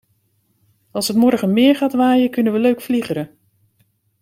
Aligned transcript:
Als 0.91 1.07
het 1.07 1.17
morgen 1.17 1.53
meer 1.53 1.75
gaat 1.75 1.93
waaien 1.93 2.29
kunnen 2.31 2.53
we 2.53 2.59
leuk 2.59 2.81
vliegeren. 2.81 3.37